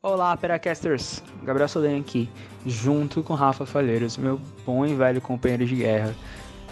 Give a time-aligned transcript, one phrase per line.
[0.00, 1.24] Olá, Peracasters!
[1.42, 2.30] Gabriel Solene aqui,
[2.64, 6.14] junto com Rafa Falheiros, meu bom e velho companheiro de guerra.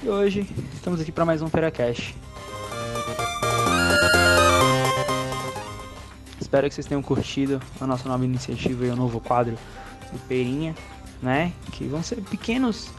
[0.00, 2.14] E hoje estamos aqui para mais um Peracast.
[6.40, 9.58] Espero que vocês tenham curtido a nossa nova iniciativa e o novo quadro
[10.12, 10.72] do Perinha,
[11.20, 11.52] né?
[11.72, 12.92] Que vão ser pequenos,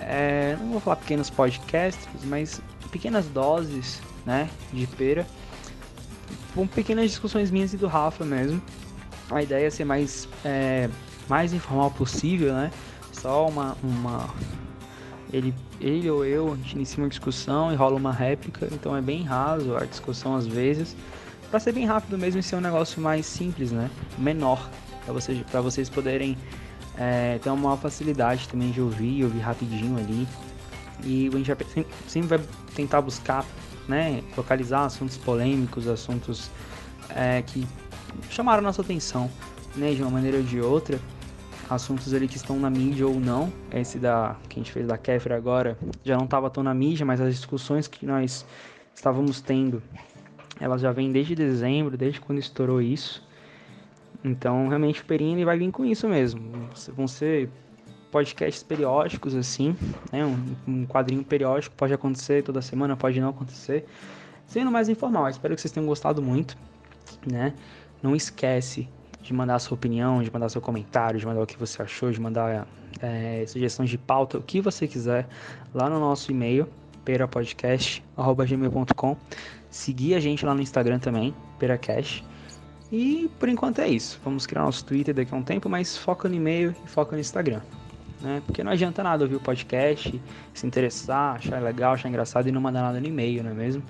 [0.00, 2.60] é, não vou falar pequenos podcasts, mas
[2.90, 4.50] pequenas doses, né?
[4.72, 5.24] De pera,
[6.52, 8.60] com pequenas discussões minhas e do Rafa mesmo
[9.32, 10.88] a ideia é ser mais, é,
[11.28, 12.70] mais informal possível, né?
[13.12, 14.28] Só uma, uma
[15.32, 19.00] ele, ele ou eu, a gente inicia uma discussão e rola uma réplica, então é
[19.00, 20.96] bem raso a discussão às vezes,
[21.50, 23.90] para ser bem rápido mesmo e ser um negócio mais simples, né?
[24.18, 24.70] Menor,
[25.04, 26.36] para vocês, vocês poderem
[26.96, 30.28] é, ter uma maior facilidade também de ouvir, ouvir rapidinho ali.
[31.04, 32.40] E a gente vai, sempre vai
[32.74, 33.44] tentar buscar,
[33.88, 34.22] né?
[34.36, 36.50] Localizar assuntos polêmicos, assuntos
[37.10, 37.66] é, que
[38.30, 39.30] chamaram nossa atenção,
[39.76, 40.98] né, de uma maneira ou de outra.
[41.70, 43.52] Assuntos ali que estão na mídia ou não.
[43.72, 47.06] Esse da que a gente fez da Kéfera agora já não estava tão na mídia,
[47.06, 48.44] mas as discussões que nós
[48.94, 49.82] estávamos tendo,
[50.60, 53.26] elas já vêm desde dezembro, desde quando estourou isso.
[54.24, 56.40] Então, realmente o Perini vai vir com isso mesmo.
[56.94, 57.50] Vão ser
[58.10, 59.74] podcasts periódicos, assim,
[60.12, 60.24] né?
[60.24, 63.86] Um, um, quadrinho periódico pode acontecer toda semana, pode não acontecer.
[64.46, 66.56] Sendo mais informal, espero que vocês tenham gostado muito,
[67.26, 67.54] né?
[68.02, 68.88] Não esquece
[69.22, 72.20] de mandar sua opinião, de mandar seu comentário, de mandar o que você achou, de
[72.20, 72.66] mandar
[73.00, 75.28] é, sugestões de pauta, o que você quiser,
[75.72, 76.68] lá no nosso e-mail,
[77.04, 79.16] perapodcast.gmail.com.
[79.70, 82.24] Seguir a gente lá no Instagram também, peracast.
[82.90, 84.20] E por enquanto é isso.
[84.22, 87.20] Vamos criar nosso Twitter daqui a um tempo, mas foca no e-mail e foca no
[87.20, 87.60] Instagram.
[88.20, 88.42] Né?
[88.44, 90.20] Porque não adianta nada ouvir o podcast,
[90.52, 93.82] se interessar, achar legal, achar engraçado e não mandar nada no e-mail, não é mesmo?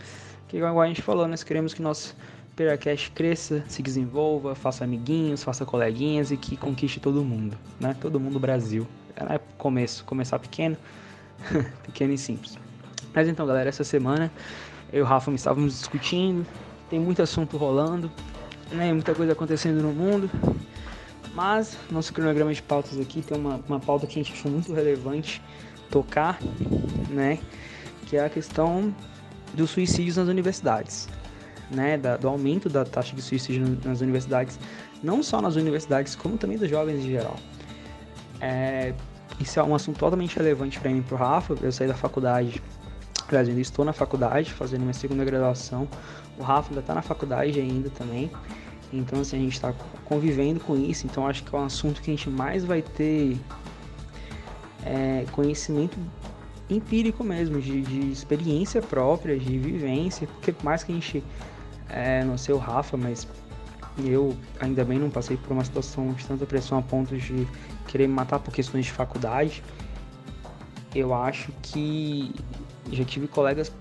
[0.48, 2.16] Que igual a gente falou, nós queremos que nosso
[2.54, 7.96] Peracast cresça, se desenvolva, faça amiguinhos, faça coleguinhas e que conquiste todo mundo, né?
[7.98, 8.86] Todo mundo Brasil.
[9.16, 10.76] É começo, começar pequeno,
[11.82, 12.58] pequeno e simples.
[13.14, 14.30] Mas então, galera, essa semana
[14.92, 16.46] eu e o Rafa estávamos discutindo,
[16.90, 18.12] tem muito assunto rolando,
[18.70, 18.92] né?
[18.92, 20.30] Muita coisa acontecendo no mundo.
[21.34, 24.70] Mas nosso cronograma de pautas aqui tem uma, uma pauta que a gente achou muito
[24.74, 25.40] relevante
[25.90, 26.38] tocar,
[27.08, 27.38] né?
[28.06, 28.94] Que é a questão
[29.54, 31.08] dos suicídios nas universidades
[31.74, 34.58] né, da, do aumento da taxa de suicídio nas universidades,
[35.02, 37.36] não só nas universidades, como também dos jovens em geral.
[38.40, 38.92] É,
[39.40, 41.56] isso é um assunto totalmente relevante para mim para o Rafa.
[41.62, 42.62] Eu saí da faculdade,
[43.28, 45.88] aliás, ainda estou na faculdade, fazendo minha segunda graduação.
[46.38, 48.30] O Rafa ainda está na faculdade ainda também.
[48.92, 49.72] Então, assim, a gente está
[50.04, 51.06] convivendo com isso.
[51.06, 53.38] Então, acho que é um assunto que a gente mais vai ter
[54.84, 55.96] é, conhecimento
[56.68, 60.26] empírico mesmo, de, de experiência própria, de vivência.
[60.26, 61.24] Porque, por mais que a gente
[61.92, 63.28] é, não sei o Rafa, mas
[63.98, 67.46] eu ainda bem não passei por uma situação de tanta pressão a ponto de
[67.86, 69.62] querer me matar por questões de faculdade.
[70.94, 72.34] Eu acho que
[72.90, 73.72] já tive colegas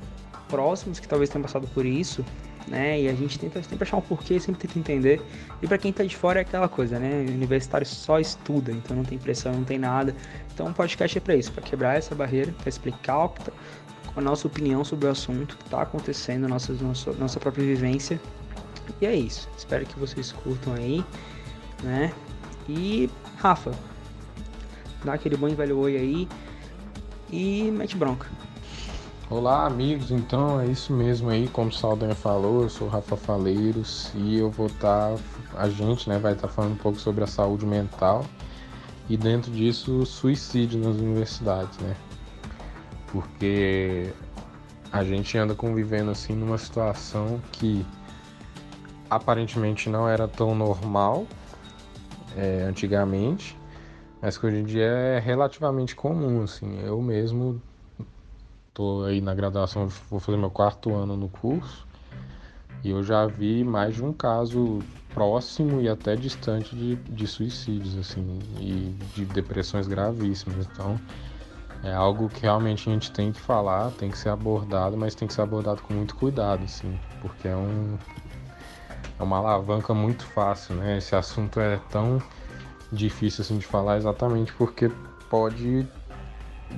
[0.48, 2.26] próximos que talvez tenham passado por isso,
[2.68, 3.02] né?
[3.02, 5.22] E a gente tenta sempre achar um porquê, sempre tenta entender.
[5.62, 7.26] E para quem tá de fora é aquela coisa, né?
[7.28, 10.16] O universitário só estuda, então não tem pressão, não tem nada.
[10.54, 13.52] Então o podcast é para isso, para quebrar essa barreira, para explicar o que tá,
[14.16, 18.20] a nossa opinião sobre o assunto que está acontecendo, nossa, nossa, nossa própria vivência.
[19.00, 19.48] E é isso.
[19.58, 21.04] Espero que vocês curtam aí,
[21.84, 22.14] né?
[22.68, 23.72] E Rafa,
[25.04, 26.28] dá aquele bom e velho oi aí
[27.32, 28.28] e mete bronca.
[29.30, 30.12] Olá, amigos.
[30.12, 34.38] Então é isso mesmo aí, como o Saldanha falou, eu sou o Rafa Faleiros e
[34.38, 35.20] eu vou estar, tá,
[35.56, 38.26] a gente, né, vai estar tá falando um pouco sobre a saúde mental
[39.10, 41.96] e dentro disso, suicídio nas universidades, né?
[43.12, 44.14] Porque
[44.92, 47.86] a gente anda convivendo assim numa situação que
[49.10, 51.28] aparentemente não era tão normal
[52.36, 53.58] é, antigamente,
[54.22, 56.44] mas que hoje em dia é relativamente comum.
[56.44, 57.62] Assim, eu mesmo
[58.74, 61.86] tô aí na graduação, vou fazer meu quarto ano no curso
[62.84, 64.80] e eu já vi mais de um caso
[65.14, 70.68] próximo e até distante de, de suicídios assim e de depressões gravíssimas.
[70.72, 71.00] Então
[71.84, 75.28] é algo que realmente a gente tem que falar, tem que ser abordado, mas tem
[75.28, 77.98] que ser abordado com muito cuidado, assim, porque é um
[79.20, 80.98] é uma alavanca muito fácil, né?
[80.98, 82.22] Esse assunto é tão
[82.92, 84.92] difícil assim de falar exatamente porque
[85.30, 85.88] pode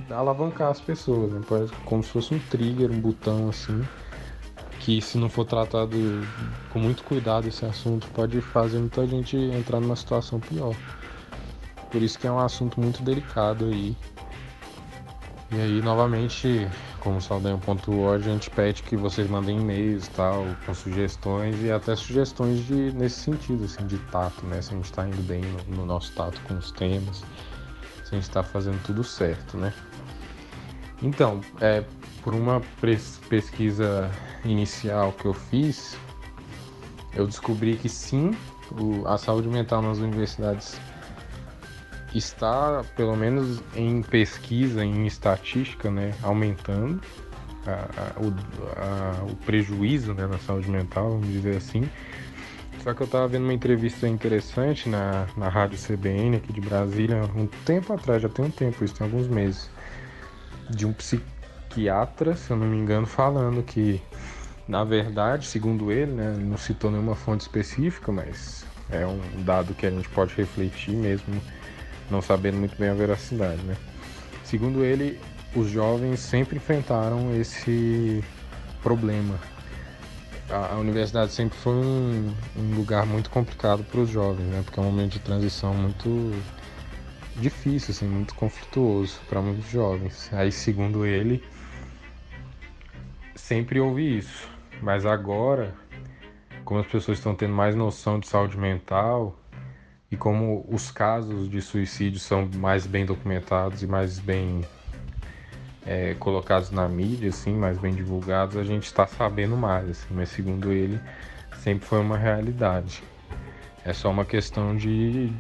[0.10, 1.42] alavancar as pessoas, né?
[1.86, 3.86] Como se fosse um trigger, um botão assim,
[4.80, 5.98] que se não for tratado
[6.70, 10.76] com muito cuidado esse assunto pode fazer muita gente entrar numa situação pior.
[11.92, 13.96] Por isso que é um assunto muito delicado aí
[15.56, 16.68] e aí, novamente,
[17.00, 21.96] como Saldanha pontuou, a gente pede que vocês mandem e-mails tal, com sugestões e até
[21.96, 24.62] sugestões de, nesse sentido, assim, de tato, né?
[24.64, 27.18] Se a gente está indo bem no, no, nosso tato com os temas,
[28.04, 29.72] se a gente está fazendo tudo certo, né?
[31.04, 31.84] Então, é,
[32.24, 32.60] por uma
[33.30, 34.10] pesquisa
[34.44, 35.96] inicial que eu fiz,
[37.14, 38.32] eu descobri que sim,
[38.72, 40.80] o, a saúde mental nas universidades
[42.18, 47.02] está, pelo menos em pesquisa, em estatística, né, aumentando
[47.66, 48.34] a, a, o,
[48.78, 51.90] a, o, prejuízo né, na saúde mental, vamos dizer assim.
[52.84, 57.24] Só que eu estava vendo uma entrevista interessante na, na rádio CBN aqui de Brasília,
[57.36, 59.70] um tempo atrás, já tem um tempo, isso tem alguns meses,
[60.70, 64.02] de um psiquiatra, se eu não me engano, falando que,
[64.68, 69.86] na verdade, segundo ele, né, não citou nenhuma fonte específica, mas é um dado que
[69.86, 71.42] a gente pode refletir mesmo
[72.10, 73.76] não sabendo muito bem a veracidade, né?
[74.44, 75.20] Segundo ele,
[75.56, 78.24] os jovens sempre enfrentaram esse
[78.82, 79.40] problema.
[80.50, 84.62] A, a universidade sempre foi um, um lugar muito complicado para os jovens, né?
[84.64, 86.32] Porque é um momento de transição muito
[87.36, 90.30] difícil, assim, muito conflituoso para muitos jovens.
[90.34, 91.44] Aí, segundo ele,
[93.36, 94.48] sempre houve isso.
[94.82, 95.74] Mas agora,
[96.66, 99.38] como as pessoas estão tendo mais noção de saúde mental,
[100.14, 104.62] e como os casos de suicídio são mais bem documentados e mais bem
[105.88, 110.30] é, colocados na mídia, assim, mais bem divulgados, a gente está sabendo mais, assim, mas
[110.30, 111.02] segundo ele,
[111.64, 113.02] sempre foi uma realidade.
[113.84, 115.34] É só uma questão de,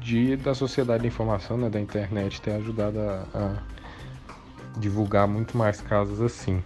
[0.00, 5.80] de da sociedade da informação, né, da internet ter ajudado a, a divulgar muito mais
[5.80, 6.62] casos assim.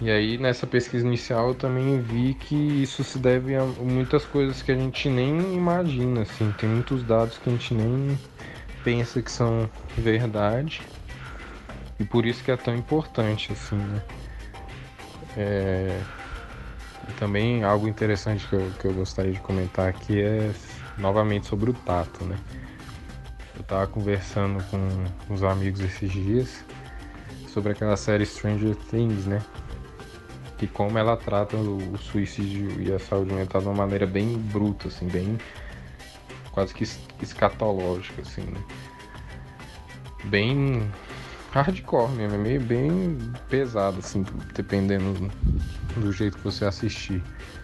[0.00, 4.62] E aí nessa pesquisa inicial eu também vi que isso se deve a muitas coisas
[4.62, 8.18] que a gente nem imagina, assim, tem muitos dados que a gente nem
[8.82, 9.68] pensa que são
[9.98, 10.80] verdade.
[11.98, 14.02] E por isso que é tão importante, assim, né?
[15.36, 16.00] É...
[17.06, 20.50] E também algo interessante que eu, que eu gostaria de comentar aqui é
[20.96, 22.38] novamente sobre o tato, né?
[23.54, 24.78] Eu tava conversando com
[25.28, 26.64] uns amigos esses dias
[27.48, 29.42] sobre aquela série Stranger Things, né?
[30.60, 34.88] Que como ela trata o, suicídio e a saúde mental de uma maneira bem bruta,
[34.88, 35.38] assim, bem
[36.52, 36.84] quase que
[37.22, 38.60] escatológica, assim, né?
[40.24, 40.86] Bem
[41.50, 43.16] hardcore mesmo, é meio bem
[43.48, 44.22] pesado, assim,
[44.54, 45.30] dependendo
[45.96, 47.22] do jeito que você assistir.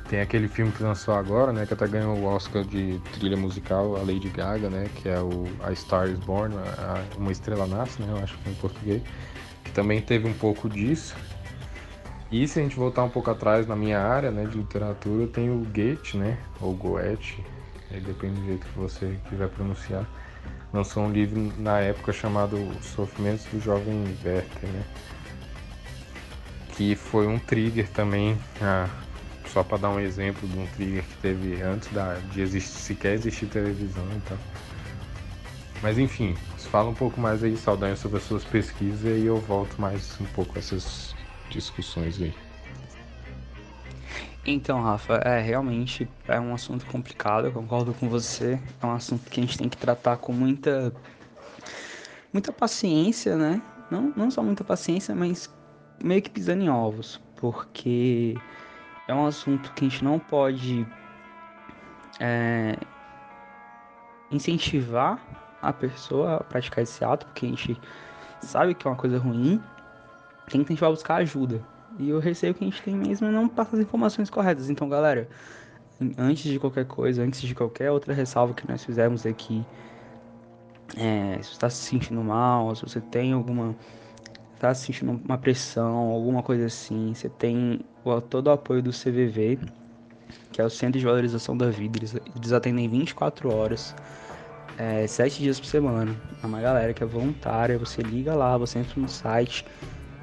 [0.09, 3.95] Tem aquele filme que lançou agora, né, que até ganhou o Oscar de trilha musical,
[3.97, 8.01] a Lady Gaga, né, que é o A Star Is Born, a, Uma Estrela Nasce,
[8.01, 9.03] né, eu acho que é em português,
[9.65, 11.15] que também teve um pouco disso,
[12.31, 15.51] e se a gente voltar um pouco atrás na minha área né, de literatura, tem
[15.51, 17.45] o Goethe, né, ou Goethe,
[18.05, 20.05] depende do jeito que você quiser pronunciar,
[20.73, 24.83] lançou um livro na época chamado Sofrimentos do Jovem Werther, né,
[26.77, 28.89] que foi um trigger também, ah,
[29.47, 33.15] só para dar um exemplo de um trigger que teve antes da, de existir, sequer
[33.15, 34.37] existir televisão então.
[35.83, 36.35] Mas enfim,
[36.77, 40.27] fala um pouco mais aí, Saldanha, sobre as suas pesquisas e eu volto mais um
[40.27, 41.16] pouco a essas
[41.51, 42.35] discussões aí.
[44.45, 48.61] Então, Rafa, é realmente é um assunto complicado, eu concordo com você.
[48.81, 50.93] É um assunto que a gente tem que tratar com muita
[52.33, 53.61] muita paciência, né?
[53.91, 55.53] Não, não só muita paciência, mas
[56.03, 58.37] meio que pisando em ovos, porque
[59.09, 60.87] é um assunto que a gente não pode
[62.21, 62.77] é,
[64.31, 65.21] incentivar
[65.63, 67.81] a pessoa a praticar esse ato, porque a gente
[68.41, 69.63] sabe que é uma coisa ruim,
[70.51, 71.63] tem que tentar buscar ajuda.
[71.99, 74.69] E o receio que a gente tem mesmo não passar as informações corretas.
[74.69, 75.29] Então, galera,
[76.19, 79.65] antes de qualquer coisa, antes de qualquer outra ressalva que nós fizermos aqui,
[80.97, 83.75] é, se você está se sentindo mal, se você tem alguma.
[84.55, 87.81] está sentindo uma pressão, alguma coisa assim, você tem
[88.29, 89.59] todo o apoio do CVV,
[90.53, 91.99] que é o Centro de Valorização da Vida.
[91.99, 93.95] Eles, eles atendem 24 horas,
[94.77, 96.15] é, 7 dias por semana.
[96.43, 99.65] É uma galera que é voluntária, você liga lá, você entra no site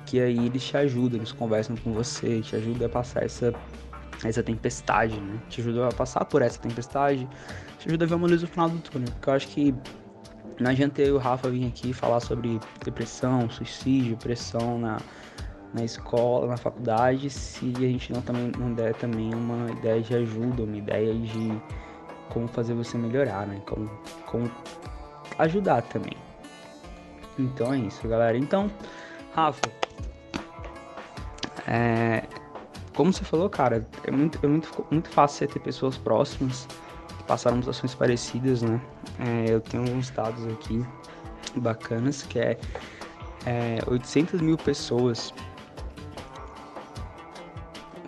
[0.05, 3.53] que aí eles te ajudam, eles conversam com você, te ajudam a passar essa,
[4.23, 5.39] essa tempestade, né?
[5.49, 7.27] Te ajudam a passar por essa tempestade,
[7.79, 9.09] te ajuda a ver uma luz no final do túnel.
[9.13, 9.75] Porque eu acho que
[10.59, 14.97] não adianta eu e o Rafa vir aqui falar sobre depressão, suicídio, pressão na,
[15.73, 20.15] na escola, na faculdade, se a gente não, também, não der também uma ideia de
[20.15, 21.61] ajuda, uma ideia de
[22.29, 23.61] como fazer você melhorar, né?
[23.65, 23.89] Como,
[24.25, 24.51] como
[25.39, 26.17] ajudar também.
[27.37, 28.37] Então é isso, galera.
[28.37, 28.69] Então,
[29.33, 29.61] Rafa,
[31.67, 32.23] é,
[32.95, 36.67] como você falou, cara, é muito, é muito, muito fácil você ter pessoas próximas
[37.17, 38.79] que passaram situações parecidas, né?
[39.19, 40.85] É, eu tenho alguns dados aqui
[41.55, 42.57] bacanas que é
[43.45, 45.33] é, 800 mil pessoas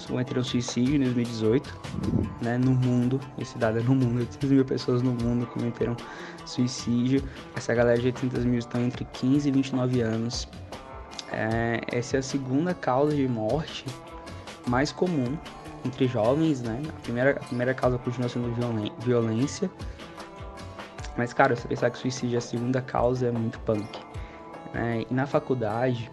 [0.08, 1.82] cometeram suicídio em 2018,
[2.42, 5.96] né, no mundo, esse dado é no mundo, 800 mil pessoas no mundo cometeram
[6.46, 7.24] suicídio,
[7.56, 10.48] essa galera de 800 mil estão entre 15 e 29 anos,
[11.36, 13.86] é, essa é a segunda causa de morte
[14.68, 15.38] mais comum
[15.86, 18.52] entre jovens, né, a primeira, a primeira causa continua sendo
[19.00, 19.70] violência,
[21.18, 23.88] mas, cara, você pensar que suicídio é a segunda causa é muito punk.
[24.74, 25.06] Né?
[25.10, 26.12] E na faculdade,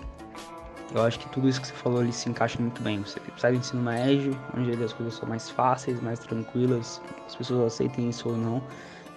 [0.95, 3.03] eu acho que tudo isso que você falou ali se encaixa muito bem.
[3.03, 7.73] Você sai do ensino médio, onde as coisas são mais fáceis, mais tranquilas, as pessoas
[7.73, 8.63] aceitem isso ou não,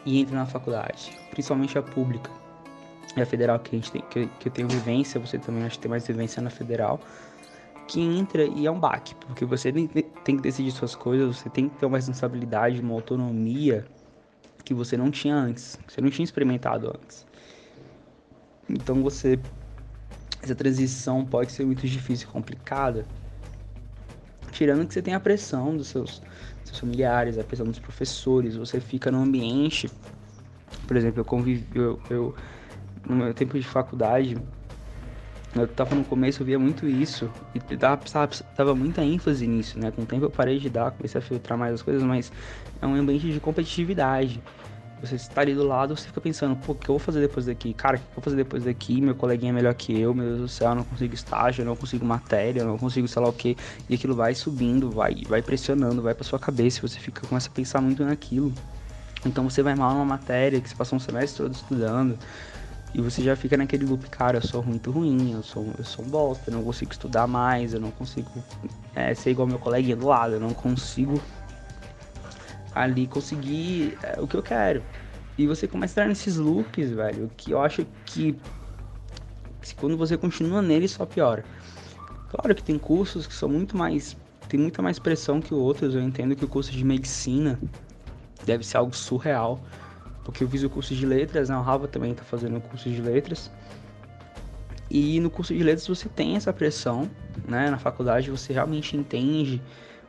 [0.05, 2.31] e entra na faculdade, principalmente a pública.
[3.15, 5.75] E a federal que, a gente tem, que, que eu tenho vivência, você também acha
[5.75, 6.99] que tem mais vivência na federal,
[7.87, 11.69] que entra e é um baque, porque você tem que decidir suas coisas, você tem
[11.69, 13.85] que ter uma responsabilidade, uma autonomia
[14.63, 17.25] que você não tinha antes, que você não tinha experimentado antes.
[18.67, 19.39] Então você
[20.41, 23.05] essa transição pode ser muito difícil e complicada.
[24.51, 26.21] Tirando que você tem a pressão dos seus,
[26.63, 29.89] seus familiares, a pressão dos professores, você fica num ambiente,
[30.87, 32.35] por exemplo, eu convivi, eu, eu
[33.07, 34.37] no meu tempo de faculdade,
[35.55, 38.01] eu tava no começo, eu via muito isso e dava,
[38.57, 39.89] dava muita ênfase nisso, né?
[39.89, 42.31] Com o tempo eu parei de dar, comecei a filtrar mais as coisas, mas
[42.81, 44.43] é um ambiente de competitividade.
[44.99, 47.45] Você está ali do lado, você fica pensando, pô, o que eu vou fazer depois
[47.45, 47.73] daqui?
[47.73, 48.99] Cara, o que eu vou fazer depois daqui?
[48.99, 51.65] Meu coleguinha é melhor que eu, meu Deus do céu, eu não consigo estágio, eu
[51.65, 53.55] não consigo matéria, eu não consigo sei lá o que.
[53.89, 57.49] E aquilo vai subindo, vai, vai pressionando, vai pra sua cabeça, e você fica, começa
[57.49, 58.53] a pensar muito naquilo.
[59.25, 62.17] Então você vai mal numa matéria que você passou um semestre todo estudando.
[62.97, 66.05] E você já fica naquele loop, cara, eu sou muito ruim, eu sou, eu sou
[66.05, 68.31] um bosta, eu não consigo estudar mais, eu não consigo
[68.95, 71.21] é, ser igual meu coleguinha do lado, eu não consigo
[72.73, 74.81] ali conseguir é, o que eu quero.
[75.37, 78.33] E você começa a entrar nesses loops, velho, que eu acho que
[79.75, 81.43] quando você continua nele só piora.
[82.29, 84.15] Claro que tem cursos que são muito mais.
[84.47, 85.95] tem muita mais pressão que outros.
[85.95, 87.59] Eu entendo que o curso de medicina
[88.45, 89.59] deve ser algo surreal
[90.25, 91.55] porque eu fiz o curso de letras, né?
[91.55, 93.51] O Rafa também está fazendo o curso de letras.
[94.89, 97.09] E no curso de letras você tem essa pressão,
[97.47, 97.69] né?
[97.69, 99.61] Na faculdade você realmente entende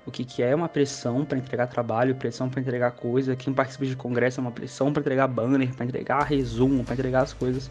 [0.06, 3.36] o que, que é uma pressão para entregar trabalho, pressão para entregar coisa.
[3.36, 7.22] Quem participa de congresso é uma pressão para entregar banner, para entregar resumo, para entregar
[7.22, 7.70] as coisas.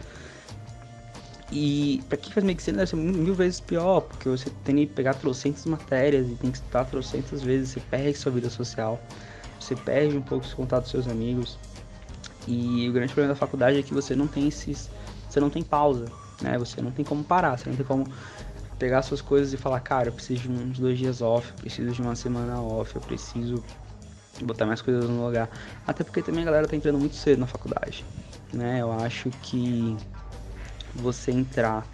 [1.51, 5.15] E para quem faz medicina deve ser mil vezes pior, porque você tem que pegar
[5.15, 8.99] trocentas matérias e tem que estudar trocentas vezes, você perde sua vida social,
[9.59, 11.57] você perde um pouco o contato com seus amigos.
[12.47, 14.89] E o grande problema da faculdade é que você não tem esses.
[15.27, 16.05] Você não tem pausa,
[16.41, 16.57] né?
[16.57, 18.05] Você não tem como parar, você não tem como
[18.77, 21.91] pegar suas coisas e falar, cara, eu preciso de uns dois dias off, eu preciso
[21.91, 23.63] de uma semana off, eu preciso
[24.43, 25.49] botar mais coisas no lugar.
[25.87, 28.05] Até porque também a galera tá entrando muito cedo na faculdade,
[28.53, 28.81] né?
[28.81, 29.95] Eu acho que
[30.93, 31.87] você entrar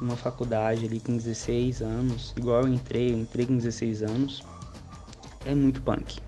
[0.00, 4.44] numa faculdade ali com 16 anos, igual eu entrei, eu entrei com 16 anos,
[5.44, 6.20] é muito punk.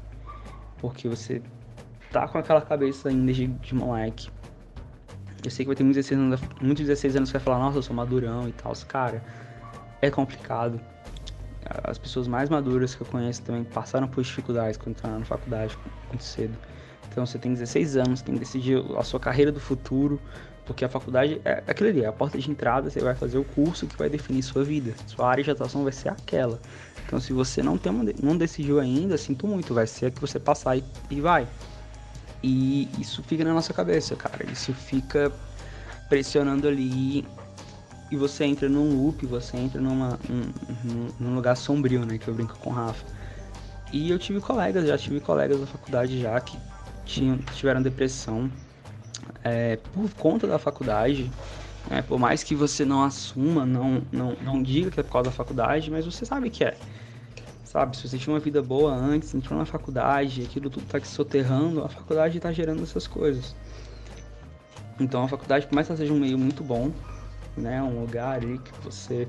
[0.78, 1.42] Porque você
[2.10, 4.30] tá com aquela cabeça ainda de, de moleque.
[5.44, 7.78] Eu sei que vai ter muitos 16 anos, muitos 16 anos que vai falar, nossa,
[7.78, 8.72] eu sou madurão e tal.
[8.86, 9.22] Cara,
[10.02, 10.80] é complicado.
[11.84, 15.78] As pessoas mais maduras que eu conheço também passaram por dificuldades quando entraram na faculdade
[16.08, 16.56] muito cedo.
[17.10, 20.20] Então você tem 16 anos, tem que decidir a sua carreira do futuro,
[20.66, 23.44] porque a faculdade é aquilo ali, é a porta de entrada, você vai fazer o
[23.44, 24.94] curso que vai definir sua vida.
[25.06, 26.60] Sua área de atuação vai ser aquela.
[27.06, 30.20] Então se você não, tem uma, não decidiu ainda, sinto muito, vai ser a que
[30.20, 31.46] você passar e, e vai.
[32.42, 34.50] E isso fica na nossa cabeça, cara.
[34.50, 35.32] Isso fica
[36.08, 37.26] pressionando ali
[38.10, 42.18] e você entra num loop, você entra numa, num, num lugar sombrio, né?
[42.18, 43.04] Que eu brinco com o Rafa.
[43.92, 46.58] E eu tive colegas, já tive colegas da faculdade já que
[47.04, 48.50] tinham, tiveram depressão
[49.44, 51.30] é, por conta da faculdade.
[51.88, 52.02] Né?
[52.02, 55.36] Por mais que você não assuma, não, não, não diga que é por causa da
[55.36, 56.76] faculdade, mas você sabe que é.
[57.70, 61.06] Sabe, se você tinha uma vida boa antes, entrou na faculdade, aquilo tudo tá te
[61.06, 63.54] soterrando, a faculdade tá gerando essas coisas.
[64.98, 66.90] Então a faculdade, por mais que ela seja um meio muito bom,
[67.56, 69.28] né, um lugar ali que você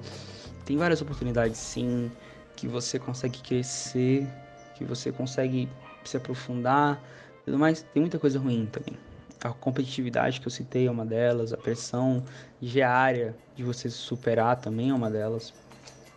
[0.65, 2.11] tem várias oportunidades sim,
[2.55, 4.27] que você consegue crescer,
[4.73, 5.69] que você consegue
[6.03, 6.99] se aprofundar,
[7.45, 8.97] tudo mais, tem muita coisa ruim também.
[9.43, 12.23] A competitividade que eu citei é uma delas, a pressão
[12.59, 15.53] diária de você se superar também é uma delas.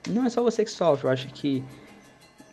[0.08, 1.62] Não é só você que sofre, eu acho que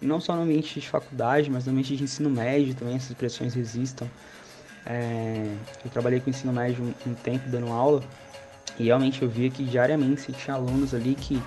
[0.01, 3.55] não só no ambiente de faculdade, mas no ambiente de ensino médio também essas pressões
[3.55, 4.07] existam.
[4.85, 5.45] É,
[5.85, 8.01] eu trabalhei com ensino médio um, um, tempo dando aula
[8.79, 11.41] e realmente eu via que diariamente tinha alunos ali que,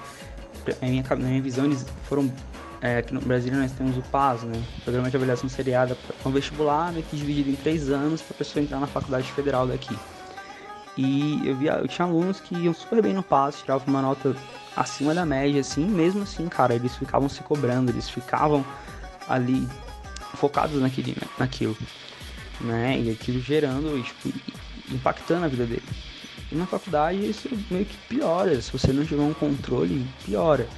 [0.80, 2.32] na minha, na minha visão, eles foram.
[2.80, 4.62] É, aqui no Brasil nós temos o PAS, né?
[4.84, 8.62] Programa de Avaliação Seriada, um vestibular né, que dividido em três anos para a pessoa
[8.62, 9.96] entrar na faculdade federal daqui.
[10.96, 14.36] E eu via, eu tinha alunos que iam super bem no passo, tiravam uma nota
[14.76, 18.64] acima da média, assim, mesmo assim, cara, eles ficavam se cobrando, eles ficavam
[19.28, 19.66] ali
[20.36, 21.76] focados naquele, naquilo,
[22.60, 22.98] né?
[23.00, 24.32] E aquilo gerando, tipo,
[24.90, 25.82] impactando a vida dele.
[26.50, 30.68] E na faculdade isso meio que piora, se você não tiver um controle, piora.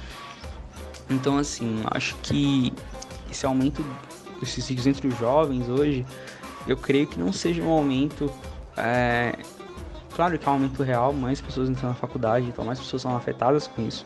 [1.09, 2.73] Então, assim, acho que
[3.29, 3.83] esse aumento
[4.39, 6.05] dos suicídios entre os jovens hoje,
[6.67, 8.31] eu creio que não seja um aumento.
[8.75, 9.33] É...
[10.17, 13.15] Claro que é um aumento real, mais pessoas entram na faculdade, então mais pessoas são
[13.15, 14.03] afetadas com isso.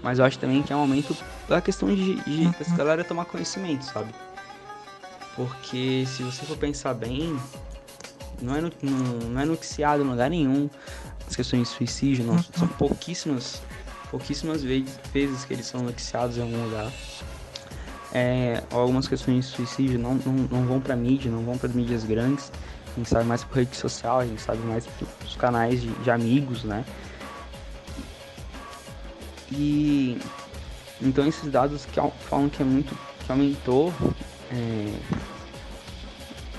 [0.00, 1.16] Mas eu acho também que é um aumento
[1.48, 2.54] da questão de, de uhum.
[2.60, 4.14] essa galera tomar conhecimento, sabe?
[5.34, 7.36] Porque se você for pensar bem,
[8.40, 10.70] não é, no, não, não é noticiado em lugar nenhum
[11.26, 12.40] as questões de suicídio, não.
[12.40, 12.74] São uhum.
[12.78, 13.62] pouquíssimas,
[14.12, 16.92] pouquíssimas vezes, vezes que eles são noticiados em algum lugar.
[18.12, 22.04] É, algumas questões de suicídio não, não, não vão para mídia, não vão para mídias
[22.04, 22.52] grandes.
[22.94, 26.10] A gente sabe mais por rede social, a gente sabe mais pelos canais de, de
[26.10, 26.84] amigos, né?
[29.50, 30.18] E
[31.02, 32.96] então esses dados que falam que é muito
[33.26, 33.92] que aumentou
[34.52, 34.94] é,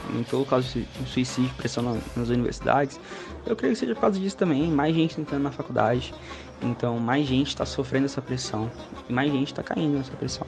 [0.09, 2.99] aumentou o caso de suicídio, pressão nas universidades.
[3.45, 6.13] Eu creio que seja por causa disso também, mais gente entrando na faculdade,
[6.61, 8.69] então mais gente está sofrendo essa pressão
[9.07, 10.47] mais gente está caindo nessa pressão.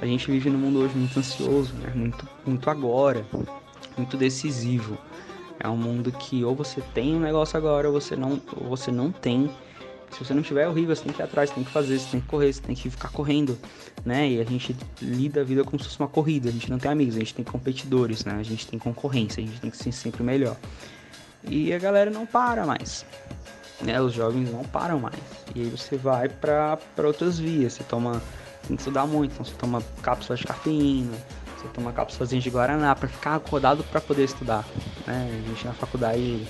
[0.00, 1.92] A gente vive num mundo hoje muito ansioso, né?
[1.94, 3.24] muito, muito agora,
[4.00, 4.98] muito decisivo.
[5.58, 8.90] É um mundo que ou você tem um negócio agora ou você não, ou você
[8.90, 9.50] não tem.
[10.10, 11.98] Se você não tiver é horrível, você tem que ir atrás, você tem que fazer,
[11.98, 13.56] você tem que correr, você tem que ficar correndo,
[14.04, 14.28] né?
[14.28, 16.48] E a gente lida a vida como se fosse uma corrida.
[16.48, 18.36] A gente não tem amigos, a gente tem competidores, né?
[18.40, 20.56] A gente tem concorrência, a gente tem que ser sempre melhor.
[21.44, 23.04] E a galera não para mais.
[23.80, 24.00] Né?
[24.00, 25.20] Os jovens não param mais.
[25.54, 28.20] E aí você vai para outras vias, você toma
[28.66, 31.16] tem que estudar muito, então você toma cápsulas de cafeína,
[31.60, 34.64] você toma cápsulas de guaraná para ficar acordado para poder estudar,
[35.06, 35.28] né?
[35.44, 36.46] A gente na faculdade,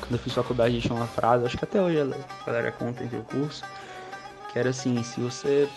[0.00, 2.72] quando eu fiz faculdade, a gente tinha uma frase, acho que até hoje a galera
[2.72, 3.62] conta entre o curso,
[4.50, 5.68] que era assim, se você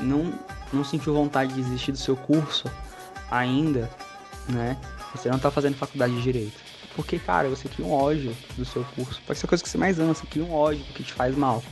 [0.00, 0.32] não
[0.72, 2.68] não sentiu vontade de desistir do seu curso
[3.30, 3.88] ainda,
[4.48, 4.76] né?
[5.14, 6.58] Você não tá fazendo faculdade de direito.
[6.94, 9.20] Porque, cara, você cria um ódio do seu curso.
[9.26, 11.36] Pode ser a coisa que você mais ama, você cria um ódio porque te faz
[11.36, 11.62] mal.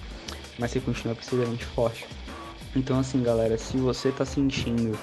[0.58, 2.06] Mas você continua perseverante forte.
[2.76, 4.96] Então, assim, galera, se você tá sentindo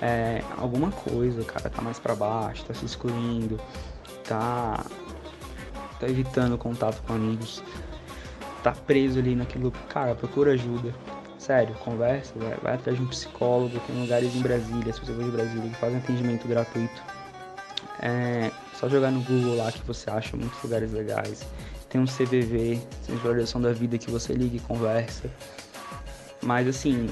[0.00, 3.60] é, alguma coisa, cara, tá mais para baixo, tá se excluindo,
[4.24, 4.84] tá,
[5.98, 7.62] tá evitando contato com amigos,
[8.62, 10.94] tá preso ali naquilo, cara, procura ajuda.
[11.38, 15.24] Sério, conversa, vai, vai atrás de um psicólogo, tem lugares em Brasília, se você for
[15.24, 17.02] de Brasília, que fazem atendimento gratuito.
[18.00, 21.44] É só jogar no Google lá que você acha muitos lugares legais.
[21.88, 25.28] Tem um CVV, Centro de Valorização da Vida, que você liga e conversa.
[26.42, 27.08] Mas assim,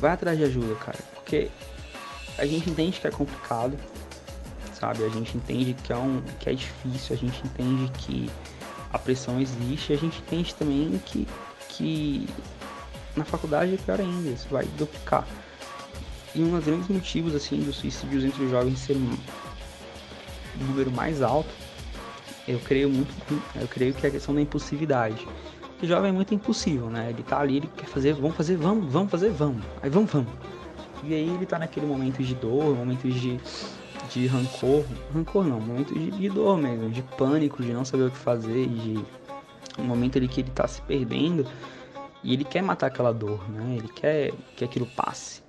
[0.00, 0.98] vai atrás de ajuda, cara.
[1.14, 1.50] Porque
[2.38, 3.76] a gente entende que é complicado,
[4.72, 5.04] sabe?
[5.04, 8.30] A gente entende que é, um, que é difícil, a gente entende que
[8.92, 11.26] a pressão existe, a gente entende também que,
[11.68, 12.28] que
[13.16, 15.26] na faculdade é pior ainda, isso vai duplicar.
[16.34, 19.16] E um dos grandes motivos assim dos suicídios entre os jovens ser um
[20.66, 21.50] número mais alto,
[22.46, 23.12] eu creio muito,
[23.60, 25.26] eu creio que é a questão da impulsividade.
[25.82, 27.10] O jovem é muito impossível, né?
[27.10, 29.62] Ele tá ali, ele quer fazer, vamos fazer, vamos, vamos fazer, vamos.
[29.82, 30.57] Aí vamos, vamos.
[31.04, 33.38] E aí ele tá naquele momento de dor, momento de,
[34.10, 34.84] de rancor,
[35.14, 38.66] rancor não, momento de, de dor mesmo, de pânico, de não saber o que fazer,
[38.66, 38.98] de
[39.78, 41.46] um momento ali que ele tá se perdendo
[42.22, 43.76] e ele quer matar aquela dor, né?
[43.76, 45.42] Ele quer que aquilo passe.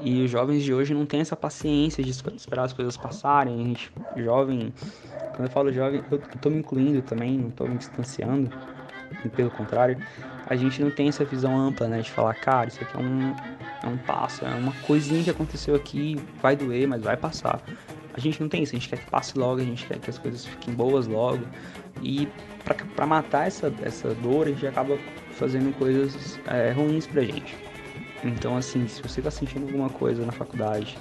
[0.00, 3.54] E os jovens de hoje não têm essa paciência de esperar as coisas passarem.
[3.54, 4.72] A gente, jovem,
[5.34, 8.50] quando eu falo jovem, eu tô me incluindo também, não tô me distanciando
[9.34, 9.98] pelo contrário,
[10.46, 12.00] a gente não tem essa visão ampla, né?
[12.00, 13.34] De falar, cara, isso aqui é um,
[13.82, 17.60] é um passo, é uma coisinha que aconteceu aqui, vai doer, mas vai passar.
[18.14, 20.10] A gente não tem isso, a gente quer que passe logo, a gente quer que
[20.10, 21.44] as coisas fiquem boas logo.
[22.02, 22.28] E
[22.94, 24.98] para matar essa, essa dor, a gente acaba
[25.32, 27.56] fazendo coisas é, ruins pra gente.
[28.22, 30.96] Então, assim, se você tá sentindo alguma coisa na faculdade,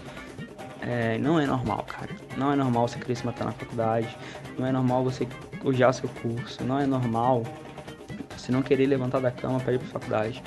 [0.81, 2.09] é, não é normal, cara.
[2.37, 4.17] Não é normal você querer se matar na faculdade.
[4.57, 5.27] Não é normal você
[5.63, 6.63] odiar seu curso.
[6.63, 7.43] Não é normal
[8.41, 10.43] você não querer levantar da cama para ir para faculdade.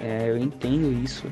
[0.00, 1.26] É, eu entendo isso.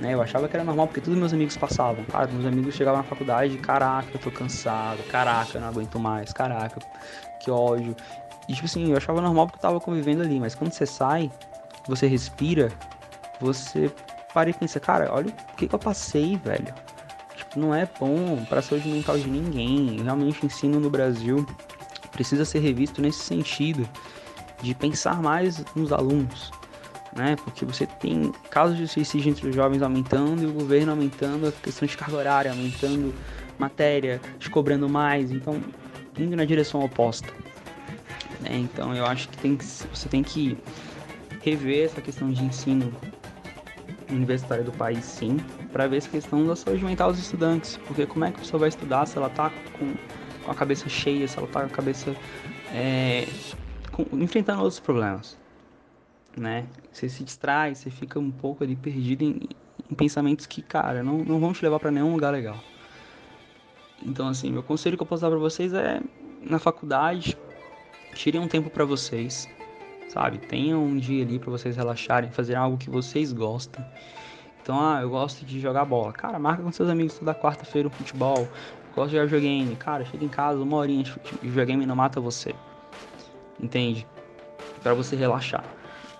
[0.00, 0.14] Né?
[0.14, 2.04] Eu achava que era normal porque todos meus amigos passavam.
[2.04, 6.32] Cara, meus amigos chegavam na faculdade, caraca, eu tô cansado, caraca, eu não aguento mais,
[6.32, 6.80] caraca,
[7.40, 7.94] que ódio.
[8.48, 11.30] E tipo assim, eu achava normal porque eu tava convivendo ali, mas quando você sai,
[11.86, 12.70] você respira,
[13.40, 13.90] você
[14.32, 16.74] para e pensa, cara, olha o que, que eu passei, velho.
[17.36, 20.02] Tipo, não é bom pra saúde mental de ninguém.
[20.02, 21.46] Realmente o ensino no Brasil
[22.10, 23.88] precisa ser revisto nesse sentido
[24.64, 26.50] de pensar mais nos alunos,
[27.14, 27.36] né?
[27.44, 31.52] Porque você tem casos de suicídio entre os jovens aumentando e o governo aumentando a
[31.52, 33.14] questão de carga horária, aumentando
[33.58, 35.30] matéria, te cobrando mais.
[35.30, 35.60] Então,
[36.18, 37.28] indo na direção oposta.
[38.40, 38.58] Né?
[38.58, 40.56] Então eu acho que, tem que você tem que
[41.42, 42.92] rever essa questão de ensino
[44.10, 45.38] universitário do país, sim,
[45.72, 47.78] para ver essa questão da saúde mental dos estudantes.
[47.86, 49.94] Porque como é que a pessoa vai estudar se ela tá com,
[50.44, 52.14] com a cabeça cheia, se ela tá com a cabeça
[52.72, 53.26] é,
[53.94, 55.38] com, enfrentando outros problemas,
[56.36, 56.66] né?
[56.92, 59.40] Você se distrai, você fica um pouco ali perdido em,
[59.88, 62.58] em pensamentos que, cara, não, não vão te levar para nenhum lugar legal.
[64.02, 66.00] Então, assim, meu conselho que eu posso dar para vocês é
[66.42, 67.38] na faculdade,
[68.14, 69.48] tirem um tempo para vocês,
[70.08, 70.38] sabe?
[70.38, 73.84] Tenham um dia ali para vocês relaxarem, fazer algo que vocês gostam.
[74.60, 76.12] Então, ah, eu gosto de jogar bola.
[76.12, 78.48] Cara, marca com seus amigos toda quarta-feira um futebol.
[78.94, 79.76] Gosto de jogar videogame.
[79.76, 82.54] Cara, chega em casa, uma horinha de videogame não mata você.
[83.64, 84.06] Entende?
[84.82, 85.64] Para você relaxar.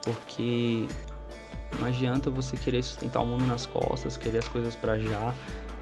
[0.02, 0.87] Porque
[1.78, 5.35] não adianta você querer sustentar o mundo nas costas, querer as coisas para já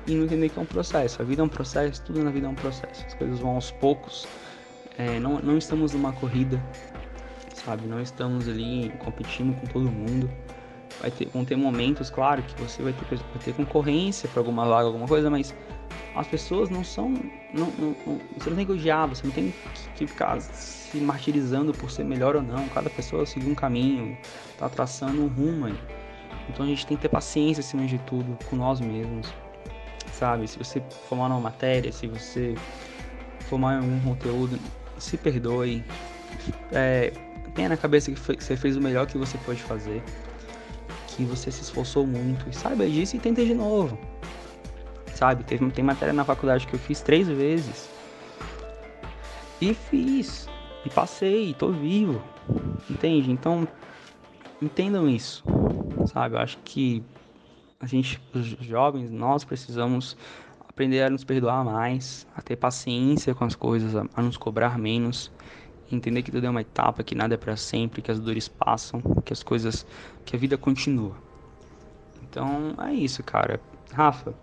[0.06, 1.22] e não entender que é um processo.
[1.22, 3.06] A vida é um processo, tudo na vida é um processo.
[3.06, 4.26] As coisas vão aos poucos.
[4.98, 6.60] É, não, não estamos numa corrida,
[7.54, 7.86] sabe?
[7.86, 10.28] Não estamos ali competindo com todo mundo.
[11.00, 14.66] Vai ter, vão ter momentos, claro, que você vai ter, vai ter concorrência para alguma
[14.66, 15.54] vaga, alguma coisa, mas
[16.14, 17.10] as pessoas não são.
[17.52, 19.52] Não, não, não, você não tem que odiar, você não tem
[19.96, 22.68] que ficar se martirizando por ser melhor ou não.
[22.68, 24.16] Cada pessoa seguir um caminho,
[24.58, 25.78] tá traçando um rumo aí.
[26.48, 29.32] Então a gente tem que ter paciência acima de tudo com nós mesmos
[30.22, 30.46] sabe?
[30.46, 32.54] Se você formar uma matéria, se você
[33.48, 34.58] formar algum conteúdo,
[34.98, 35.84] se perdoe.
[36.70, 37.12] É,
[37.54, 40.02] tenha na cabeça que você fez o melhor que você pode fazer,
[41.08, 43.98] que você se esforçou muito e saiba disso e tente de novo.
[45.22, 45.44] Sabe?
[45.44, 47.88] Teve, tem matéria na faculdade que eu fiz três vezes.
[49.60, 50.48] E fiz.
[50.84, 52.20] E passei, tô vivo.
[52.90, 53.30] Entende?
[53.30, 53.68] Então,
[54.60, 55.44] entendam isso.
[56.12, 56.34] Sabe?
[56.34, 57.04] Eu acho que
[57.78, 60.16] a gente, os jovens, nós precisamos
[60.68, 64.76] aprender a nos perdoar mais, a ter paciência com as coisas, a, a nos cobrar
[64.76, 65.30] menos,
[65.92, 69.00] entender que tudo é uma etapa, que nada é para sempre, que as dores passam,
[69.24, 69.86] que as coisas,
[70.24, 71.14] que a vida continua.
[72.24, 73.60] Então é isso, cara.
[73.92, 74.34] Rafa,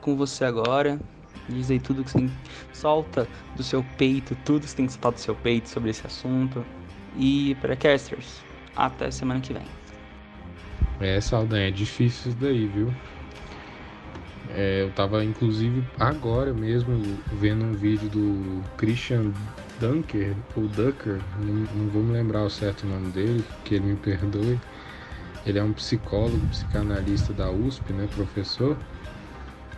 [0.00, 0.98] com você agora.
[1.48, 2.28] Diz aí tudo que você
[2.72, 6.06] solta do seu peito, tudo que você tem que soltar do seu peito sobre esse
[6.06, 6.64] assunto.
[7.16, 8.42] E para casters,
[8.74, 9.62] até semana que vem.
[11.00, 12.92] É, Saldanha, é difícil isso daí, viu?
[14.50, 17.00] É, eu tava inclusive agora mesmo
[17.32, 19.32] vendo um vídeo do Christian
[19.80, 23.96] Dunker, ou Ducker, não, não vou me lembrar o certo nome dele, que ele me
[23.96, 24.58] perdoe.
[25.44, 28.76] Ele é um psicólogo, psicanalista da USP, né, professor,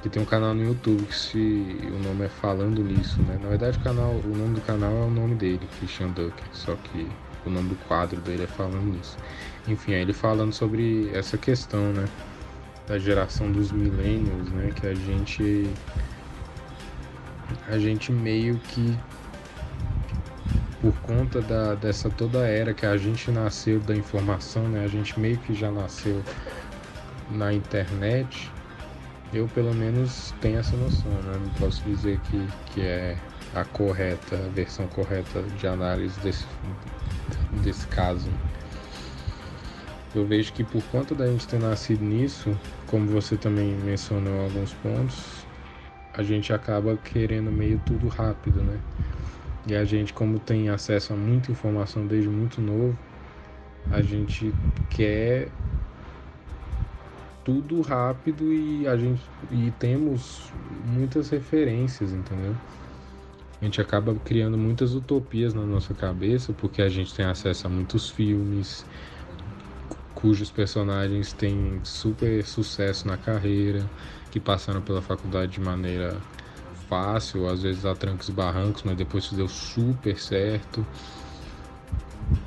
[0.02, 1.38] que tem um canal no YouTube que se
[1.82, 3.38] o nome é Falando Nisso, né?
[3.42, 6.74] Na verdade o canal, o nome do canal é o nome dele, Christian Ducker, só
[6.76, 7.08] que
[7.44, 9.16] o nome do quadro dele é Falando Nisso.
[9.66, 12.06] Enfim, aí ele falando sobre essa questão, né?
[12.86, 14.70] Da geração dos milênios, né?
[14.74, 15.70] Que a gente.
[17.66, 18.96] A gente meio que.
[20.80, 24.84] Por conta da, dessa toda era que a gente nasceu da informação, né?
[24.84, 26.22] A gente meio que já nasceu
[27.30, 28.50] na internet.
[29.32, 31.38] Eu, pelo menos, tenho essa noção, né?
[31.38, 33.16] Não posso dizer que, que é
[33.54, 36.46] a correta, a versão correta de análise desse,
[37.62, 38.30] desse caso
[40.14, 44.72] eu vejo que por conta da gente ter nascido nisso, como você também mencionou alguns
[44.74, 45.46] pontos,
[46.12, 48.80] a gente acaba querendo meio tudo rápido, né?
[49.66, 52.96] E a gente, como tem acesso a muita informação desde muito novo,
[53.90, 54.54] a gente
[54.88, 55.48] quer
[57.48, 60.52] tudo rápido e a gente e temos
[60.84, 62.54] muitas referências, entendeu?
[63.58, 67.70] A gente acaba criando muitas utopias na nossa cabeça porque a gente tem acesso a
[67.70, 68.84] muitos filmes,
[70.14, 73.82] cujos personagens têm super sucesso na carreira,
[74.30, 76.20] que passaram pela faculdade de maneira
[76.86, 80.84] fácil, às vezes a trancos e barrancos, mas depois deu super certo.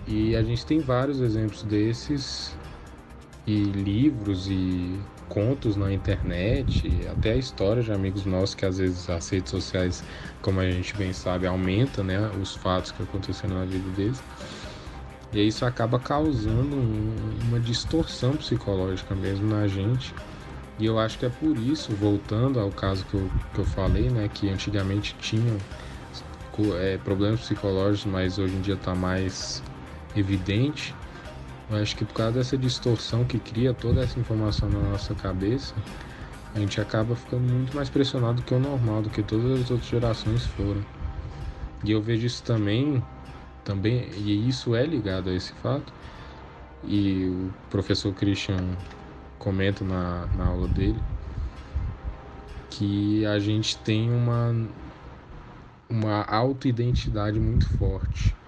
[0.08, 2.56] E a gente tem vários exemplos desses,
[3.52, 9.10] e livros e contos na internet, até a história de amigos nossos que às vezes
[9.10, 10.04] as redes sociais,
[10.42, 14.22] como a gente bem sabe, aumenta né, os fatos que aconteceram na vida deles.
[15.34, 17.16] E isso acaba causando um,
[17.48, 20.14] uma distorção psicológica mesmo na gente.
[20.78, 24.10] E eu acho que é por isso, voltando ao caso que eu, que eu falei,
[24.10, 25.58] né, que antigamente tinham
[26.80, 29.64] é, problemas psicológicos, mas hoje em dia está mais
[30.16, 30.94] evidente.
[31.72, 35.74] Eu acho que por causa dessa distorção que cria toda essa informação na nossa cabeça,
[36.54, 39.72] a gente acaba ficando muito mais pressionado do que o normal, do que todas as
[39.72, 40.86] outras gerações foram.
[41.84, 43.02] E eu vejo isso também
[43.64, 45.94] também, e isso é ligado a esse fato,
[46.84, 48.84] e o professor Christian
[49.38, 51.00] comenta na, na aula dele,
[52.70, 54.52] que a gente tem uma,
[55.90, 58.41] uma autoidentidade muito forte.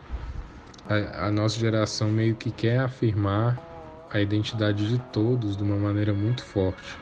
[0.87, 3.57] A, nossa geração meio que quer afirmar
[4.11, 6.97] a identidade de todos de uma maneira muito forte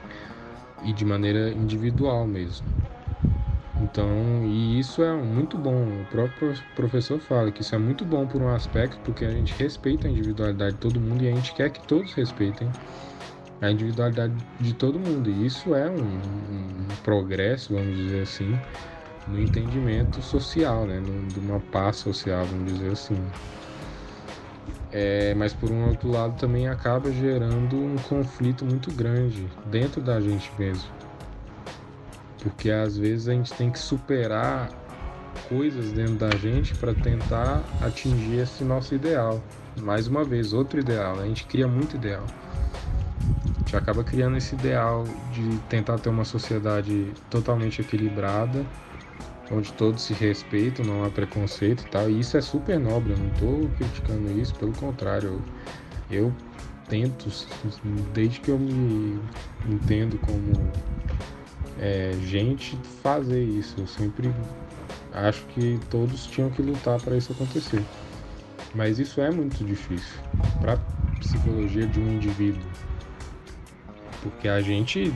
[0.84, 2.66] e de maneira individual mesmo.
[3.82, 6.02] Então, e isso é muito bom.
[6.02, 9.54] O próprio professor fala que isso é muito bom por um aspecto, porque a gente
[9.58, 12.70] respeita a individualidade de todo mundo e a gente quer que todos respeitem
[13.60, 15.30] a individualidade de todo mundo.
[15.30, 18.56] E isso é um, um progresso, vamos dizer assim,
[19.28, 21.02] no entendimento social, né?
[21.34, 23.18] De uma paz social, vamos dizer assim.
[24.92, 30.20] É, mas por um outro lado também acaba gerando um conflito muito grande dentro da
[30.20, 30.90] gente mesmo.
[32.44, 34.70] Porque às vezes a gente tem que superar
[35.48, 39.42] coisas dentro da gente para tentar atingir esse nosso ideal.
[39.80, 41.20] Mais uma vez, outro ideal.
[41.20, 42.26] A gente cria muito ideal
[43.72, 48.66] gente acaba criando esse ideal de tentar ter uma sociedade totalmente equilibrada,
[49.52, 52.10] onde todos se respeitam, não há preconceito e tal.
[52.10, 55.42] E isso é super nobre, eu não estou criticando isso, pelo contrário,
[56.10, 56.36] eu, eu
[56.88, 57.30] tento,
[58.14, 59.20] desde que eu me
[59.66, 60.54] entendo como
[61.80, 63.76] é, gente, fazer isso.
[63.80, 64.34] Eu sempre
[65.14, 67.84] acho que todos tinham que lutar para isso acontecer.
[68.74, 70.20] Mas isso é muito difícil
[70.60, 70.78] para
[71.20, 72.70] psicologia de um indivíduo.
[74.22, 75.14] Porque a gente,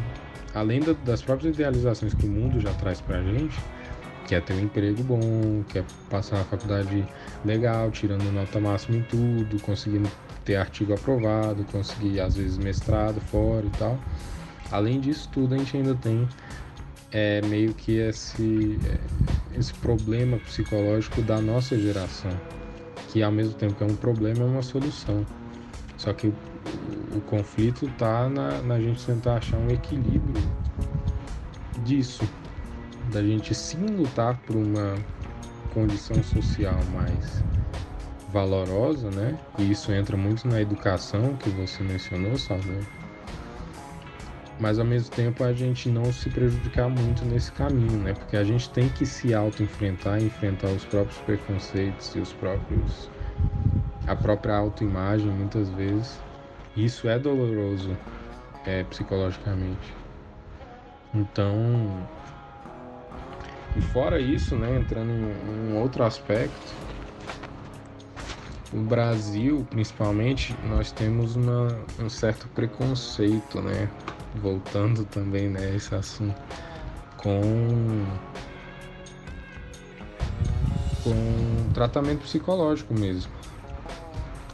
[0.54, 3.58] além das próprias idealizações que o mundo já traz pra gente,
[4.28, 7.08] quer ter um emprego bom, quer passar uma faculdade
[7.44, 10.10] legal, tirando nota máxima em tudo, conseguindo
[10.44, 13.98] ter artigo aprovado, conseguir às vezes mestrado fora e tal.
[14.72, 16.28] Além disso tudo, a gente ainda tem
[17.12, 22.32] é, meio que esse, é, esse problema psicológico da nossa geração,
[23.10, 25.26] que ao mesmo tempo que é um problema, é uma solução.
[25.98, 30.44] Só que o conflito está na, na gente tentar achar um equilíbrio
[31.84, 32.28] disso,
[33.12, 34.96] da gente sim lutar por uma
[35.74, 37.44] condição social mais
[38.32, 39.38] valorosa, né?
[39.58, 42.84] E isso entra muito na educação que você mencionou, Salvador.
[44.60, 48.14] Mas ao mesmo tempo a gente não se prejudicar muito nesse caminho, né?
[48.14, 53.10] Porque a gente tem que se auto-enfrentar, enfrentar os próprios preconceitos e os próprios
[54.08, 56.20] a própria autoimagem muitas vezes
[56.78, 57.98] isso é doloroso
[58.66, 59.94] é, psicologicamente.
[61.14, 62.06] Então,
[63.76, 66.74] e fora isso, né, entrando em um outro aspecto,
[68.74, 71.68] o Brasil, principalmente, nós temos uma,
[72.00, 73.90] um certo preconceito, né,
[74.36, 76.42] voltando também né, esse assunto,
[77.18, 78.06] com
[81.04, 83.32] com tratamento psicológico mesmo.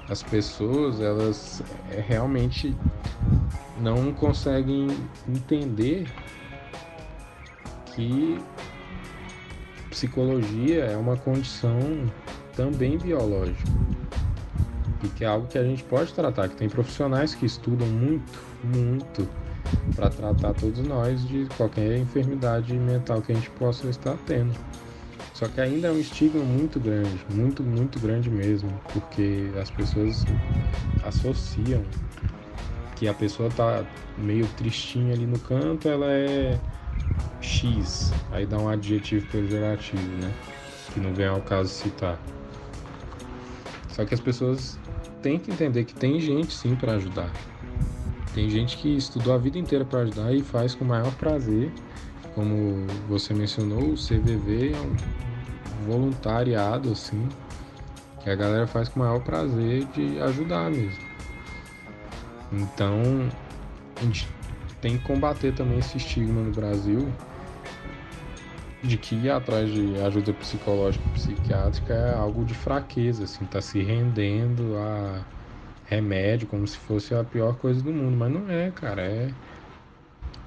[0.09, 2.75] As pessoas elas é, realmente
[3.79, 4.87] não conseguem
[5.27, 6.11] entender
[7.85, 8.37] que
[9.91, 11.77] psicologia é uma condição
[12.55, 13.69] também biológica
[15.03, 18.39] e que é algo que a gente pode tratar, que tem profissionais que estudam muito,
[18.63, 19.27] muito
[19.95, 24.53] para tratar todos nós de qualquer enfermidade mental que a gente possa estar tendo.
[25.33, 30.23] Só que ainda é um estigma muito grande, muito, muito grande mesmo, porque as pessoas
[31.03, 31.83] associam
[32.95, 33.83] que a pessoa tá
[34.17, 36.59] meio tristinha ali no canto, ela é
[37.41, 40.31] X, aí dá um adjetivo pejorativo, né?
[40.93, 42.19] Que não vem ao caso citar.
[43.89, 44.79] Só que as pessoas
[45.21, 47.31] têm que entender que tem gente sim para ajudar.
[48.33, 51.71] Tem gente que estudou a vida inteira para ajudar e faz com o maior prazer.
[52.33, 54.95] Como você mencionou, o CVV é um
[55.85, 57.27] voluntariado, assim,
[58.23, 61.03] que a galera faz com o maior prazer de ajudar mesmo.
[62.53, 63.01] Então,
[63.97, 64.27] a gente
[64.81, 67.07] tem que combater também esse estigma no Brasil
[68.81, 73.61] de que ir atrás de ajuda psicológica e psiquiátrica é algo de fraqueza, assim, tá
[73.61, 75.23] se rendendo a
[75.85, 79.29] remédio como se fosse a pior coisa do mundo, mas não é, cara, é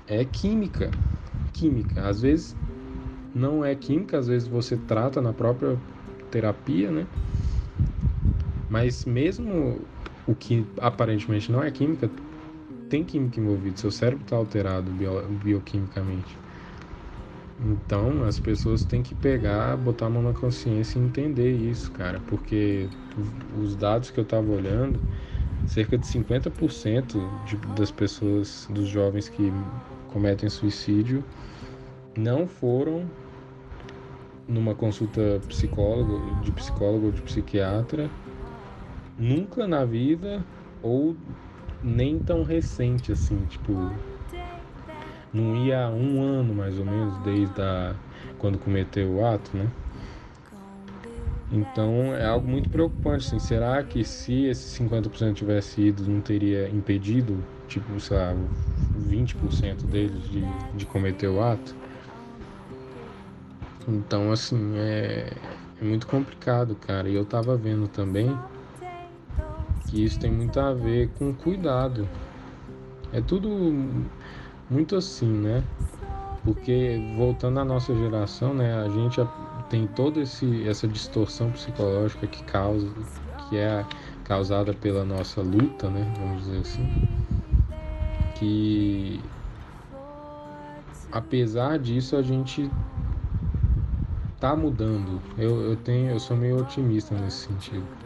[0.06, 0.90] é química.
[1.52, 2.06] Química.
[2.06, 2.56] Às vezes
[3.34, 5.78] não é química, às vezes você trata na própria
[6.30, 7.06] terapia, né?
[8.68, 9.80] Mas mesmo
[10.26, 12.10] o que aparentemente não é química,
[12.94, 16.38] tem química envolvida, seu cérebro está alterado bio, bioquimicamente.
[17.58, 22.20] Então as pessoas têm que pegar, botar a mão na consciência e entender isso, cara,
[22.28, 22.88] porque
[23.60, 25.00] os dados que eu estava olhando,
[25.66, 29.52] cerca de 50% de, das pessoas, dos jovens que
[30.12, 31.24] cometem suicídio,
[32.16, 33.10] não foram
[34.46, 38.08] numa consulta psicólogo, de psicólogo ou de psiquiatra,
[39.18, 40.44] nunca na vida
[40.80, 41.16] ou
[41.84, 43.72] nem tão recente assim, tipo,
[45.32, 47.94] não ia há um ano mais ou menos, desde a,
[48.38, 49.68] quando cometeu o ato, né?
[51.52, 53.26] Então é algo muito preocupante.
[53.26, 53.38] Assim.
[53.38, 57.36] Será que se esse 50% tivesse ido, não teria impedido,
[57.68, 58.34] tipo, sei lá,
[58.94, 60.42] 20% deles de,
[60.76, 61.74] de cometer o ato?
[63.86, 65.32] Então, assim, é,
[65.80, 67.08] é muito complicado, cara.
[67.08, 68.34] E eu tava vendo também
[69.94, 72.08] que isso tem muito a ver com cuidado.
[73.12, 73.48] É tudo
[74.68, 75.62] muito assim, né?
[76.44, 79.20] Porque voltando à nossa geração, né, a gente
[79.70, 82.88] tem toda esse, essa distorção psicológica que causa,
[83.48, 83.86] que é
[84.24, 86.86] causada pela nossa luta, né, vamos dizer assim,
[88.34, 89.20] que
[91.12, 92.68] apesar disso a gente
[94.40, 95.20] tá mudando.
[95.38, 98.03] Eu, eu tenho, eu sou meio otimista nesse sentido.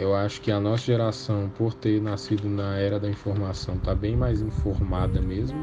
[0.00, 4.16] Eu acho que a nossa geração, por ter nascido na era da informação, está bem
[4.16, 5.58] mais informada mesmo.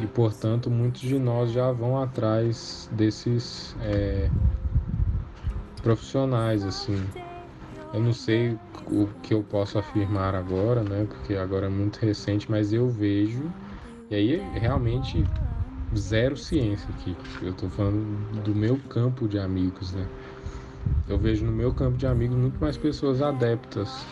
[0.00, 4.28] E, portanto, muitos de nós já vão atrás desses é,
[5.82, 7.04] profissionais, assim.
[7.92, 8.56] Eu não sei
[8.90, 11.04] o que eu posso afirmar agora, né?
[11.08, 13.52] Porque agora é muito recente, mas eu vejo.
[14.10, 15.24] E aí, realmente,
[15.96, 17.16] zero ciência aqui.
[17.42, 20.08] Eu estou falando do meu campo de amigos, né?
[21.08, 24.06] Eu vejo no meu campo de amigos muito mais pessoas adeptas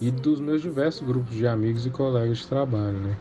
[0.00, 3.16] e dos meus diversos grupos de amigos e colegas de trabalho, né?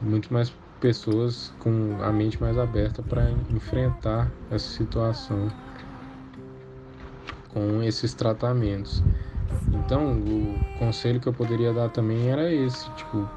[0.00, 5.48] Muito mais pessoas com a mente mais aberta para enfrentar essa situação
[7.48, 9.02] com esses tratamentos.
[9.72, 13.28] Então, o conselho que eu poderia dar também era esse, tipo,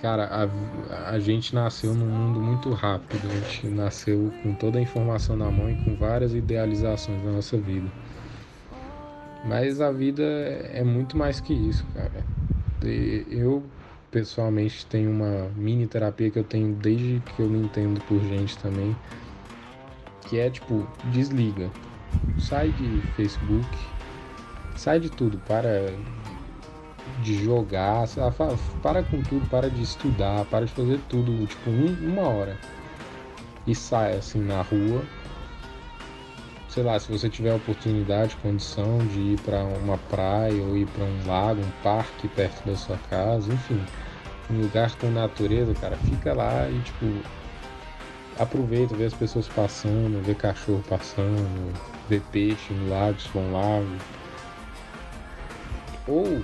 [0.00, 3.26] Cara, a, a gente nasceu num mundo muito rápido.
[3.30, 7.56] A gente nasceu com toda a informação na mão e com várias idealizações na nossa
[7.56, 7.88] vida.
[9.44, 12.24] Mas a vida é muito mais que isso, cara.
[13.30, 13.62] Eu,
[14.10, 18.58] pessoalmente, tenho uma mini terapia que eu tenho desde que eu me entendo por gente
[18.58, 18.94] também.
[20.28, 21.70] Que é tipo, desliga.
[22.38, 23.68] Sai de Facebook.
[24.76, 25.38] Sai de tudo.
[25.46, 25.90] Para
[27.20, 28.06] de jogar,
[28.82, 32.58] para com tudo, para de estudar, para de fazer tudo, tipo, um, uma hora.
[33.66, 35.02] E sai assim na rua.
[36.68, 41.04] Sei lá, se você tiver oportunidade, condição de ir para uma praia ou ir para
[41.04, 43.82] um lago, um parque perto da sua casa, enfim,
[44.50, 47.06] um lugar com natureza, cara, fica lá e tipo
[48.38, 51.72] aproveita, vê as pessoas passando, vê cachorro passando,
[52.08, 53.96] vê peixe no lago, se for um lago.
[56.06, 56.42] Ou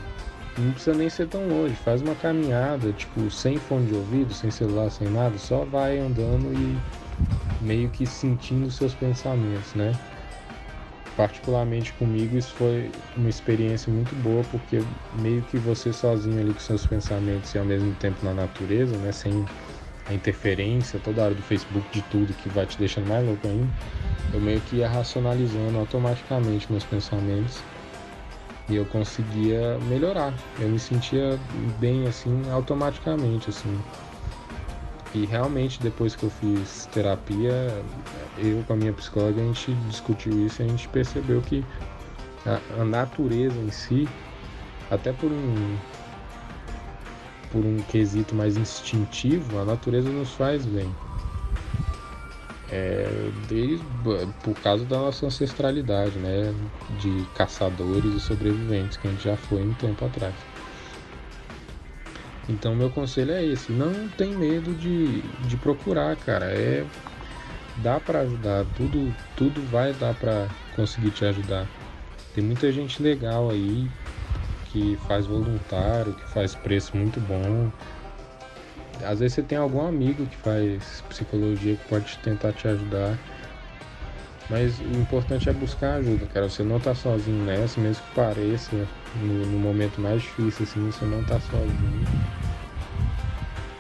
[0.58, 4.50] não precisa nem ser tão longe, faz uma caminhada, tipo, sem fone de ouvido, sem
[4.50, 6.78] celular, sem nada, só vai andando e
[7.64, 9.92] meio que sentindo seus pensamentos, né?
[11.16, 14.82] Particularmente comigo isso foi uma experiência muito boa, porque
[15.20, 19.12] meio que você sozinho ali com seus pensamentos e ao mesmo tempo na natureza, né?
[19.12, 19.44] Sem
[20.06, 23.68] a interferência toda hora do Facebook de tudo que vai te deixando mais louco ainda,
[24.34, 27.62] eu meio que ia racionalizando automaticamente meus pensamentos
[28.72, 30.32] e eu conseguia melhorar.
[30.58, 31.38] Eu me sentia
[31.78, 33.78] bem assim automaticamente assim.
[35.14, 37.52] E realmente depois que eu fiz terapia,
[38.38, 41.62] eu com a minha psicóloga a gente discutiu isso e a gente percebeu que
[42.46, 44.08] a, a natureza em si,
[44.90, 45.76] até por um
[47.50, 50.90] por um quesito mais instintivo, a natureza nos faz bem
[52.72, 53.06] é,
[53.48, 53.84] desde,
[54.42, 56.54] por causa da nossa ancestralidade, né?
[56.98, 60.34] De caçadores e sobreviventes que a gente já foi um tempo atrás.
[62.48, 66.46] Então meu conselho é esse, não tem medo de, de procurar, cara.
[66.46, 66.84] É
[67.76, 71.66] dá para ajudar, tudo tudo vai dar para conseguir te ajudar.
[72.34, 73.88] Tem muita gente legal aí
[74.70, 77.70] que faz voluntário, que faz preço muito bom,
[79.04, 83.18] às vezes você tem algum amigo que faz psicologia que pode tentar te ajudar.
[84.50, 86.48] Mas o importante é buscar ajuda, cara.
[86.48, 88.76] Você não tá sozinho nessa, mesmo que pareça
[89.16, 92.06] no, no momento mais difícil, assim, você não tá sozinho.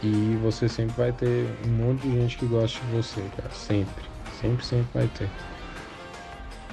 [0.02, 3.50] E você sempre vai ter um monte de gente que gosta de você, cara.
[3.52, 4.04] Sempre.
[4.40, 5.28] Sempre, sempre vai ter.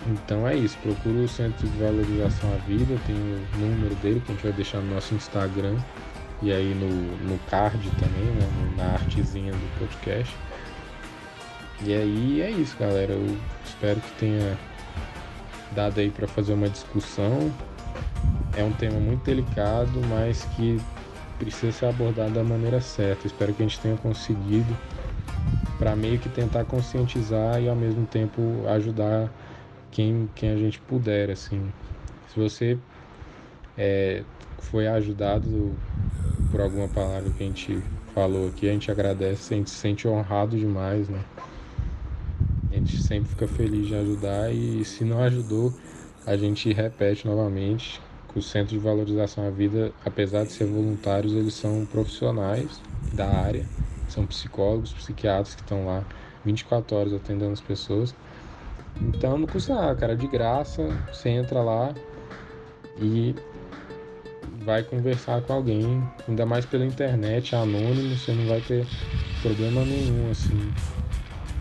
[0.08, 4.32] Então é isso, procura o Centro de Valorização à Vida, tem o número dele que
[4.32, 5.76] a gente vai deixar no nosso Instagram
[6.42, 6.90] e aí no,
[7.28, 10.36] no card também, né, na artezinha do podcast.
[11.82, 13.14] E aí é isso, galera.
[13.14, 14.58] Eu espero que tenha
[15.72, 17.52] dado aí para fazer uma discussão.
[18.56, 20.80] É um tema muito delicado, mas que
[21.38, 23.28] precisa ser abordado da maneira certa.
[23.28, 24.76] Espero que a gente tenha conseguido
[25.78, 29.32] para meio que tentar conscientizar e ao mesmo tempo ajudar
[29.90, 31.72] quem, quem a gente puder, assim.
[32.28, 32.78] Se você
[33.80, 34.24] é,
[34.58, 35.74] foi ajudado
[36.52, 37.82] por alguma palavra que a gente
[38.14, 41.24] falou aqui, a gente agradece, a gente se sente honrado demais, né?
[42.70, 45.74] A gente sempre fica feliz de ajudar e se não ajudou,
[46.26, 48.02] a gente repete novamente
[48.32, 52.82] que o Centro de Valorização à Vida, apesar de ser voluntários, eles são profissionais
[53.14, 53.66] da área,
[54.10, 56.04] são psicólogos, psiquiatras que estão lá
[56.44, 58.14] 24 horas atendendo as pessoas.
[59.02, 61.94] Então não custa nada, cara, de graça, você entra lá
[63.02, 63.34] e
[64.64, 68.86] vai conversar com alguém, ainda mais pela internet, anônimo, você não vai ter
[69.42, 70.72] problema nenhum assim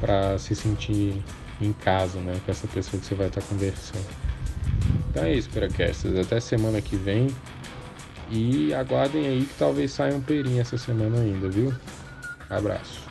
[0.00, 1.22] para se sentir
[1.60, 4.06] em casa, né, com essa pessoa que você vai estar conversando.
[5.10, 6.16] Então é isso, Peracasters.
[6.18, 7.28] Até semana que vem.
[8.30, 11.72] E aguardem aí que talvez saia um perinho essa semana ainda, viu?
[12.50, 13.08] Abraço.